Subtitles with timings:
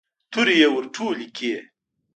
[0.31, 1.53] تورې يې ور ټولې کړې.